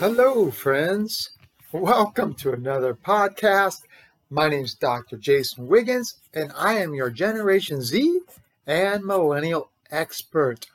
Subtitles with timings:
[0.00, 1.30] Hello, friends.
[1.72, 3.82] Welcome to another podcast.
[4.30, 5.16] My name is Dr.
[5.16, 8.20] Jason Wiggins, and I am your Generation Z
[8.64, 10.68] and Millennial expert.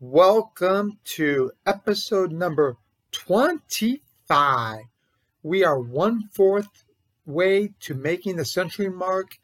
[0.00, 2.76] Welcome to episode number
[3.12, 4.80] 25.
[5.44, 6.82] We are one fourth
[7.26, 9.38] way to making the century mark,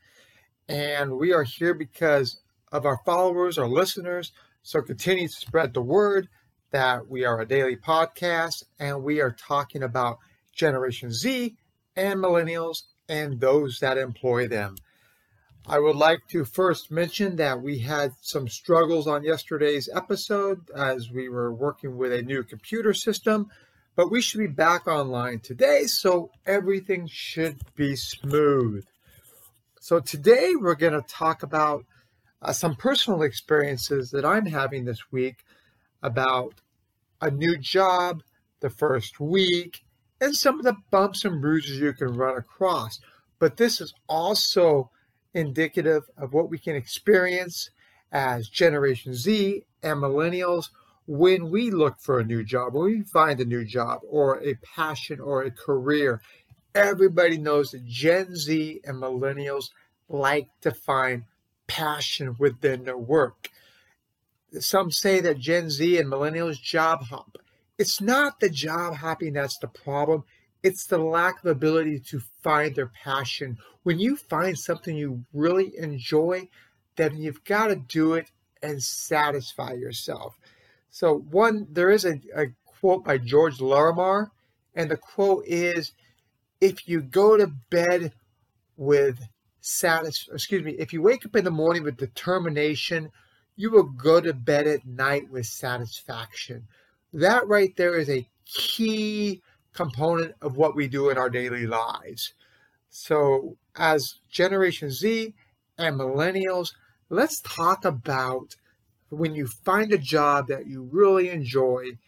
[0.68, 2.40] and we are here because
[2.72, 4.32] of our followers, our listeners.
[4.64, 6.28] So continue to spread the word
[6.70, 10.18] that we are a daily podcast and we are talking about
[10.54, 11.56] Generation Z
[11.96, 14.76] and millennials and those that employ them.
[15.66, 21.10] I would like to first mention that we had some struggles on yesterday's episode as
[21.10, 23.50] we were working with a new computer system,
[23.94, 28.84] but we should be back online today, so everything should be smooth.
[29.80, 31.84] So, today we're going to talk about
[32.42, 35.44] uh, some personal experiences that I'm having this week
[36.02, 36.54] about
[37.20, 38.22] a new job,
[38.60, 39.84] the first week,
[40.20, 43.00] and some of the bumps and bruises you can run across.
[43.38, 44.90] But this is also
[45.32, 47.70] indicative of what we can experience
[48.12, 50.70] as Generation Z and millennials
[51.06, 54.54] when we look for a new job, when we find a new job or a
[54.54, 56.20] passion or a career.
[56.74, 59.70] Everybody knows that Gen Z and millennials
[60.08, 61.24] like to find
[61.66, 63.50] passion within their work.
[64.58, 67.38] Some say that Gen Z and millennials job hop.
[67.78, 70.24] It's not the job hopping that's the problem.
[70.62, 73.58] It's the lack of ability to find their passion.
[73.82, 76.48] When you find something you really enjoy,
[76.96, 78.30] then you've got to do it
[78.62, 80.38] and satisfy yourself.
[80.90, 84.30] So, one, there is a, a quote by George Lorimer,
[84.74, 85.92] and the quote is
[86.60, 88.12] if you go to bed
[88.76, 89.18] with
[89.60, 93.10] satis excuse me, if you wake up in the morning with determination,
[93.60, 96.66] you will go to bed at night with satisfaction.
[97.12, 99.42] That right there is a key
[99.74, 102.32] component of what we do in our daily lives.
[102.88, 105.34] So, as Generation Z
[105.76, 106.72] and millennials,
[107.10, 108.56] let's talk about
[109.10, 111.98] when you find a job that you really enjoy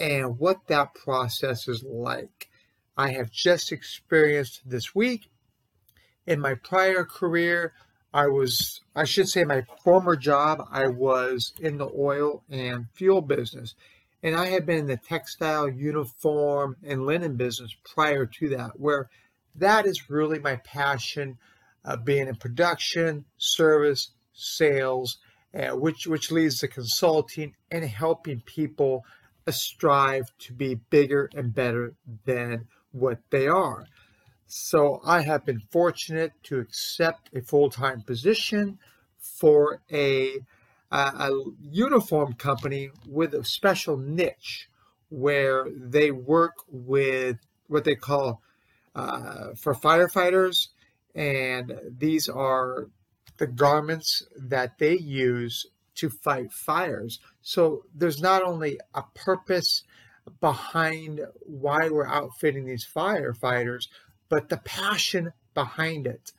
[0.00, 2.48] and what that process is like.
[2.96, 5.30] I have just experienced this week
[6.26, 7.74] in my prior career,
[8.16, 13.20] I was, I should say, my former job, I was in the oil and fuel
[13.20, 13.74] business.
[14.22, 19.10] And I had been in the textile, uniform, and linen business prior to that, where
[19.56, 21.36] that is really my passion,
[21.84, 25.18] uh, being in production, service, sales,
[25.52, 29.04] uh, which which leads to consulting and helping people
[29.50, 31.92] strive to be bigger and better
[32.24, 33.84] than what they are.
[34.46, 38.78] So I have been fortunate to accept a full time position
[39.18, 40.34] for a,
[40.90, 44.68] a, a uniform company with a special niche
[45.08, 48.40] where they work with what they call
[48.94, 50.68] uh, for firefighters,
[51.14, 52.88] and these are
[53.38, 57.18] the garments that they use to fight fires.
[57.42, 59.82] So there's not only a purpose
[60.40, 63.88] behind why we're outfitting these firefighters,
[64.28, 66.32] but the passion behind it.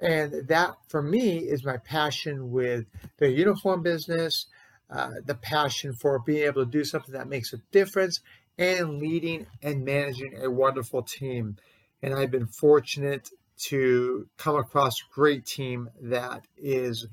[0.00, 2.86] And that for me is my passion with
[3.16, 4.46] the uniform business,
[4.90, 8.20] uh, the passion for being able to do something that makes a difference,
[8.56, 11.56] and leading and managing a wonderful team.
[12.02, 17.06] And I've been fortunate to come across a great team that is,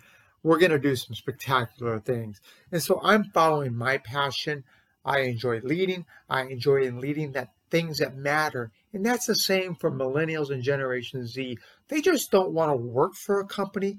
[0.43, 2.39] we're going to do some spectacular things.
[2.71, 4.63] And so I'm following my passion.
[5.03, 6.05] I enjoy leading.
[6.29, 8.71] I enjoy leading that things that matter.
[8.93, 11.57] And that's the same for millennials and Generation Z.
[11.87, 13.97] They just don't want to work for a company.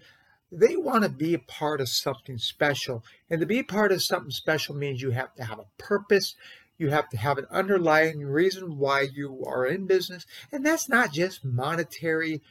[0.50, 3.04] They want to be a part of something special.
[3.28, 6.34] And to be a part of something special means you have to have a purpose.
[6.78, 10.25] You have to have an underlying reason why you are in business.
[10.53, 12.43] And that's not just monetary,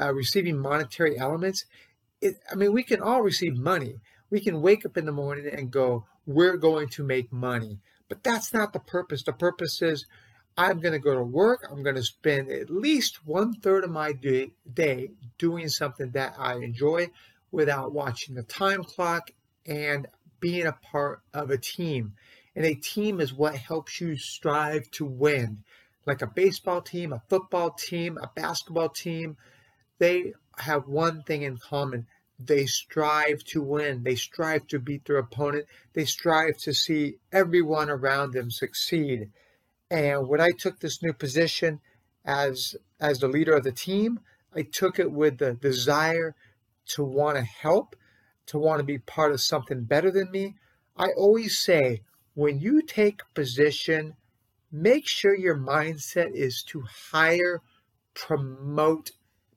[0.00, 1.64] uh, receiving monetary elements.
[2.20, 3.96] It, I mean, we can all receive money.
[4.30, 7.78] We can wake up in the morning and go, we're going to make money.
[8.08, 9.22] But that's not the purpose.
[9.22, 10.06] The purpose is
[10.56, 11.66] I'm going to go to work.
[11.70, 14.50] I'm going to spend at least one third of my day,
[15.38, 17.08] doing something that I enjoy
[17.50, 19.30] without watching the time clock
[19.66, 20.06] and
[20.40, 22.14] being a part of a team.
[22.54, 25.64] And a team is what helps you strive to win.
[26.04, 29.36] Like a baseball team, a football team, a basketball team,
[29.98, 32.06] they have one thing in common.
[32.38, 34.02] They strive to win.
[34.02, 35.66] They strive to beat their opponent.
[35.94, 39.30] They strive to see everyone around them succeed.
[39.92, 41.80] And when I took this new position
[42.24, 44.20] as as the leader of the team,
[44.54, 46.34] I took it with the desire
[46.94, 47.94] to want to help,
[48.46, 50.54] to want to be part of something better than me.
[50.96, 52.00] I always say,
[52.32, 54.14] when you take position,
[54.70, 57.60] make sure your mindset is to hire,
[58.14, 59.10] promote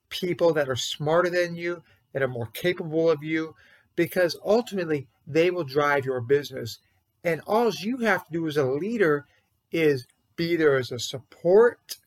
[0.10, 3.56] people that are smarter than you, that are more capable of you,
[3.96, 6.80] because ultimately they will drive your business.
[7.24, 9.26] And all you have to do as a leader
[9.72, 10.06] is
[10.36, 11.98] be there as a support,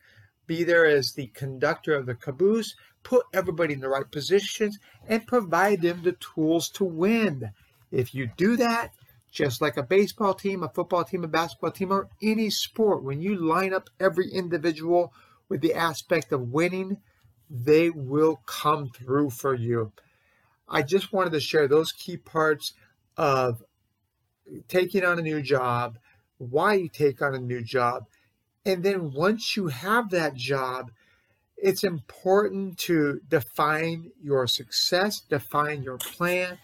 [0.47, 5.27] be there as the conductor of the caboose, put everybody in the right positions, and
[5.27, 7.51] provide them the tools to win.
[7.91, 8.93] If you do that,
[9.31, 13.21] just like a baseball team, a football team, a basketball team, or any sport, when
[13.21, 15.13] you line up every individual
[15.49, 16.99] with the aspect of winning,
[17.51, 19.93] they will come through for you.
[20.69, 22.75] I just wanted to share those key parts
[23.17, 23.63] of
[24.69, 25.99] taking on a new job,
[26.39, 28.05] why you take on a new job.
[28.69, 30.91] And then once you have that job,
[31.57, 36.59] it's important to define your success, define your plan,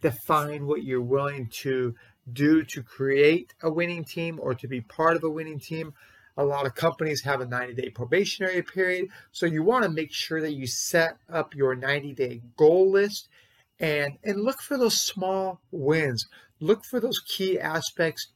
[0.00, 1.94] define what you're willing to
[2.32, 5.92] do to create a winning team or to be part of a winning team.
[6.38, 9.08] A lot of companies have a 90 day probationary period.
[9.30, 13.28] So you want to make sure that you set up your 90 day goal list
[13.78, 16.24] and, and look for those small wins.
[16.58, 18.28] Look for those key aspects.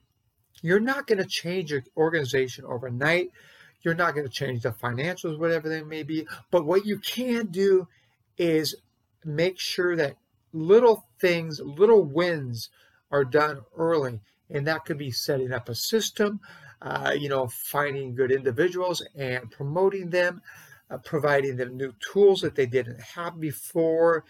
[0.63, 3.31] You're not going to change your organization overnight.
[3.83, 6.27] You're not going to change the financials, whatever they may be.
[6.51, 7.89] But what you can do
[8.39, 8.77] is
[9.25, 10.17] make sure that
[10.53, 12.71] little things, little wins
[13.11, 14.21] are done early.
[14.51, 16.41] And that could be setting up a system,
[16.81, 20.43] uh, you know, finding good individuals and promoting them,
[20.91, 24.25] uh, providing them new tools that they didn't have before,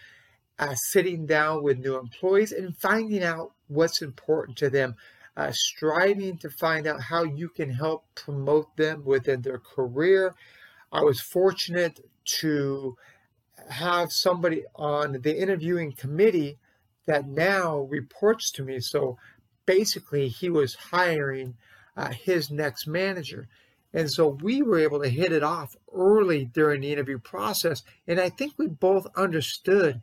[0.57, 4.95] uh, sitting down with new employees and finding out what's important to them,
[5.37, 10.33] uh, striving to find out how you can help promote them within their career.
[10.91, 11.99] I was fortunate
[12.39, 12.95] to
[13.69, 16.57] have somebody on the interviewing committee
[17.05, 18.79] that now reports to me.
[18.79, 19.17] So
[19.65, 21.55] basically, he was hiring
[21.97, 23.47] uh, his next manager.
[23.93, 27.81] And so we were able to hit it off early during the interview process.
[28.07, 30.01] And I think we both understood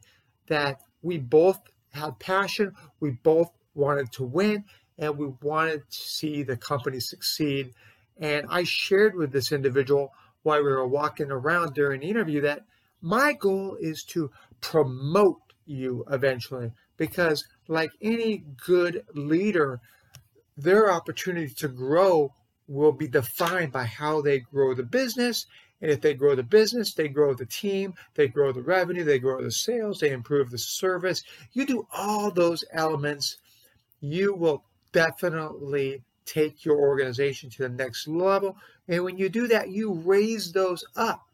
[0.48, 1.60] that we both
[1.92, 4.64] had passion, we both wanted to win,
[4.98, 7.72] and we wanted to see the company succeed.
[8.18, 10.12] And I shared with this individual
[10.42, 12.62] while we were walking around during the interview that
[13.00, 14.30] my goal is to
[14.60, 19.80] promote you eventually because like any good leader
[20.56, 22.32] their opportunity to grow
[22.68, 25.46] will be defined by how they grow the business
[25.80, 29.18] and if they grow the business they grow the team they grow the revenue they
[29.18, 31.22] grow the sales they improve the service
[31.52, 33.38] you do all those elements
[34.00, 38.56] you will definitely take your organization to the next level
[38.88, 41.26] and when you do that you raise those up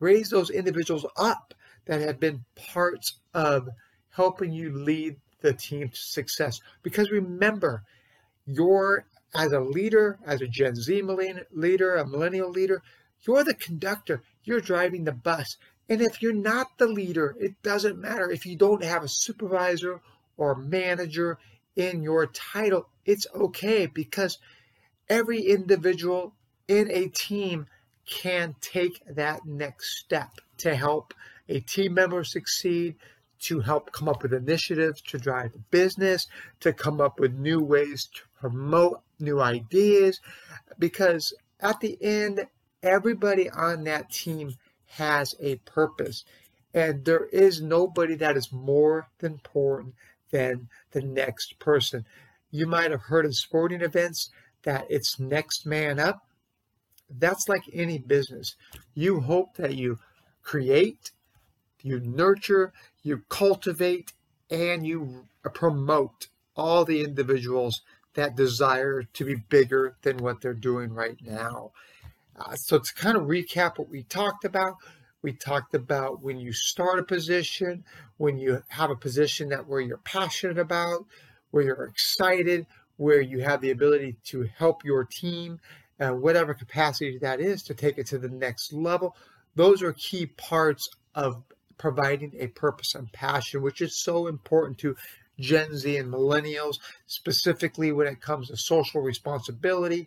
[0.00, 1.54] raise those individuals up
[1.86, 3.68] that have been parts of
[4.10, 6.60] helping you lead the team to success.
[6.82, 7.84] Because remember,
[8.46, 9.04] you're
[9.34, 11.02] as a leader, as a Gen Z
[11.52, 12.82] leader, a millennial leader,
[13.22, 14.22] you're the conductor.
[14.44, 15.56] You're driving the bus.
[15.88, 20.00] And if you're not the leader, it doesn't matter if you don't have a supervisor
[20.36, 21.38] or manager
[21.80, 22.86] in your title.
[23.06, 24.38] It's okay because
[25.08, 26.34] every individual
[26.68, 27.66] in a team
[28.06, 31.14] can take that next step to help
[31.48, 32.96] a team member succeed,
[33.40, 36.26] to help come up with initiatives to drive the business,
[36.60, 40.20] to come up with new ways to promote new ideas.
[40.78, 42.46] Because at the end,
[42.82, 44.54] everybody on that team
[44.86, 46.24] has a purpose.
[46.74, 49.94] And there is nobody that is more than important
[50.30, 52.04] than the next person.
[52.50, 54.30] You might have heard in sporting events
[54.62, 56.26] that it's next man up.
[57.08, 58.54] That's like any business.
[58.94, 59.98] You hope that you
[60.42, 61.10] create,
[61.82, 62.72] you nurture,
[63.02, 64.12] you cultivate,
[64.50, 67.82] and you promote all the individuals
[68.14, 71.70] that desire to be bigger than what they're doing right now.
[72.36, 74.76] Uh, so, to kind of recap what we talked about,
[75.22, 77.84] we talked about when you start a position,
[78.16, 81.04] when you have a position that where you're passionate about,
[81.50, 85.60] where you're excited, where you have the ability to help your team,
[86.00, 89.16] uh, whatever capacity that is, to take it to the next level.
[89.56, 91.42] Those are key parts of
[91.76, 94.96] providing a purpose and passion, which is so important to
[95.38, 100.06] Gen Z and millennials, specifically when it comes to social responsibility.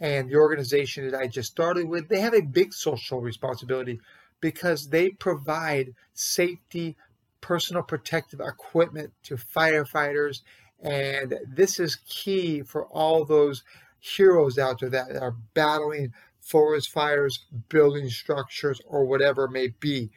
[0.00, 4.00] And the organization that I just started with, they have a big social responsibility
[4.42, 6.96] because they provide safety,
[7.40, 10.42] personal protective equipment to firefighters.
[10.82, 13.64] And this is key for all those
[13.98, 20.10] heroes out there that are battling forest fires, building structures, or whatever it may be.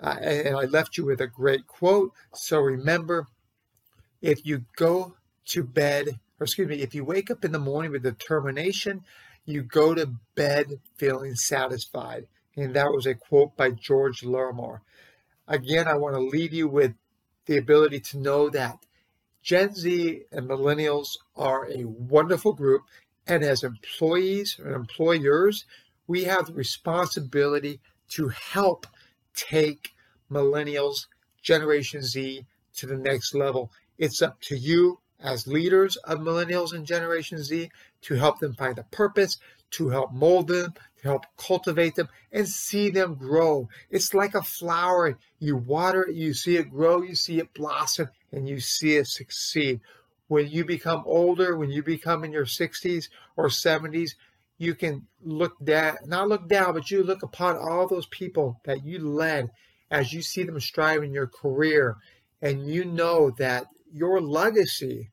[0.00, 2.12] Uh, and I left you with a great quote.
[2.32, 3.26] So remember,
[4.22, 7.90] if you go to bed, or excuse me, if you wake up in the morning
[7.90, 9.02] with determination,
[9.44, 12.26] you go to bed feeling satisfied.
[12.58, 14.82] And that was a quote by George Lorimer.
[15.46, 16.92] Again, I want to leave you with
[17.46, 18.78] the ability to know that
[19.44, 22.82] Gen Z and millennials are a wonderful group.
[23.28, 25.66] And as employees and employers,
[26.08, 28.88] we have the responsibility to help
[29.34, 29.94] take
[30.28, 31.06] millennials,
[31.40, 33.70] Generation Z to the next level.
[33.98, 37.70] It's up to you as leaders of millennials and Generation Z
[38.02, 39.38] to help them find a purpose,
[39.72, 43.68] to help mold them, to help cultivate them, and see them grow.
[43.90, 45.18] It's like a flower.
[45.38, 49.06] You water it, you see it grow, you see it blossom, and you see it
[49.06, 49.80] succeed.
[50.28, 54.10] When you become older, when you become in your 60s or 70s,
[54.58, 58.84] you can look down, not look down, but you look upon all those people that
[58.84, 59.50] you led
[59.90, 61.96] as you see them strive in your career,
[62.42, 65.10] and you know that your legacy.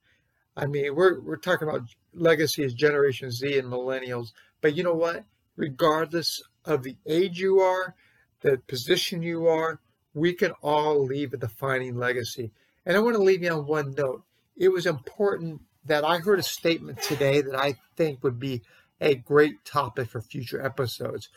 [0.57, 1.83] I mean, we're we're talking about
[2.13, 4.31] legacy as Generation Z and millennials,
[4.65, 5.25] but you know what?
[5.57, 7.93] Regardless of the age you are,
[8.41, 9.79] the position you are,
[10.15, 12.51] we can all leave a defining legacy.
[12.84, 14.24] And I want to leave you on one note.
[14.57, 18.63] It was important that I heard a statement today that I think would be
[19.00, 21.29] a great topic for future episodes.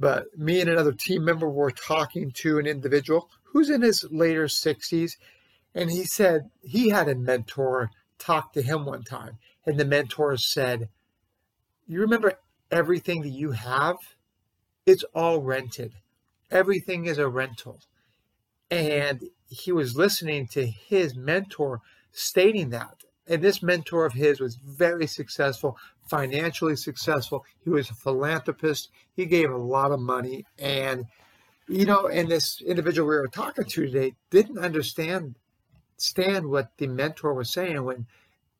[0.00, 4.46] But me and another team member were talking to an individual who's in his later
[4.46, 5.18] 60s,
[5.74, 9.36] and he said he had a mentor talk to him one time,
[9.66, 10.88] and the mentor said,
[11.86, 12.38] You remember
[12.72, 13.96] everything that you have?
[14.86, 15.92] It's all rented.
[16.50, 17.80] Everything is a rental.
[18.70, 23.04] And he was listening to his mentor stating that.
[23.28, 25.76] And this mentor of his was very successful,
[26.08, 27.44] financially successful.
[27.62, 28.88] He was a philanthropist.
[29.14, 30.46] He gave a lot of money.
[30.58, 31.04] And,
[31.68, 35.36] you know, and this individual we were talking to today didn't understand
[35.98, 38.06] stand what the mentor was saying when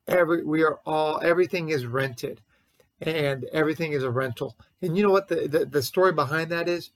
[0.07, 2.39] every we are all everything is rented
[3.01, 4.55] and everything is a rental.
[4.81, 6.91] And you know what the, the, the story behind that is?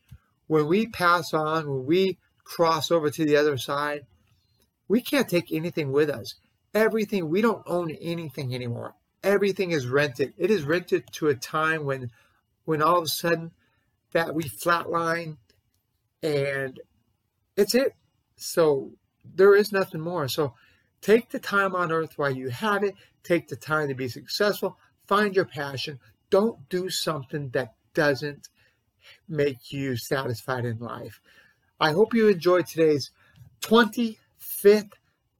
[0.47, 4.05] When we pass on, when we cross over to the other side,
[4.87, 6.35] we can't take anything with us.
[6.73, 8.95] Everything, we don't own anything anymore.
[9.23, 10.33] Everything is rented.
[10.37, 12.11] It is rented to a time when
[12.65, 13.51] when all of a sudden
[14.11, 15.37] that we flatline
[16.21, 16.79] and
[17.55, 17.93] it's it.
[18.35, 18.91] So
[19.23, 20.27] there is nothing more.
[20.27, 20.53] So
[21.01, 22.95] take the time on earth while you have it.
[23.23, 24.77] Take the time to be successful.
[25.07, 25.99] Find your passion.
[26.29, 28.49] Don't do something that doesn't
[29.27, 31.21] make you satisfied in life.
[31.79, 33.11] I hope you enjoyed today's
[33.61, 34.91] 25th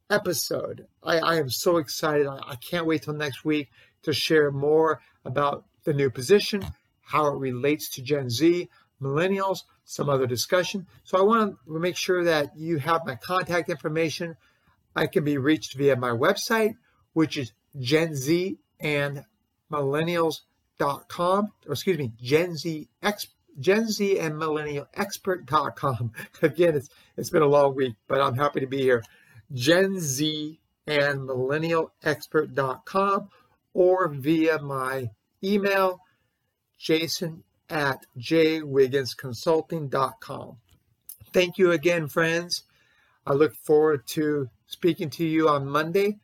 [0.10, 0.88] episode.
[1.04, 2.28] I, I am so excited.
[2.28, 3.70] I, I can't wait till next week
[4.04, 6.66] to share more about the new position,
[7.02, 8.70] how it relates to Gen Z,
[9.02, 10.88] millennials, some other discussion.
[11.04, 14.38] So I want to make sure that you have my contact information.
[14.96, 16.76] I can be reached via my website,
[17.14, 19.26] which is Gen Z and
[19.72, 23.28] millennials.com, or excuse me, Gen Z X,
[23.60, 26.12] Gen Z and millennial expert.com.
[26.42, 29.04] Again, it's it's been a long week, but I'm happy to be here.
[29.54, 33.30] Gen Z and millennial expert.com
[33.74, 35.10] or via my
[35.44, 36.00] email,
[36.78, 40.58] jason at jwigginsconsulting.com.
[41.34, 42.64] Thank you again, friends.
[43.26, 46.20] I look forward to speaking to you on Monday.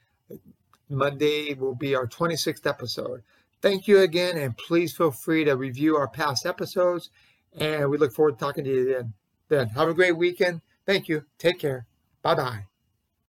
[0.89, 3.23] Monday will be our 26th episode.
[3.61, 7.09] Thank you again, and please feel free to review our past episodes.
[7.57, 9.13] And we look forward to talking to you then.
[9.47, 10.61] Then have a great weekend.
[10.85, 11.25] Thank you.
[11.37, 11.85] Take care.
[12.21, 12.72] Bye bye.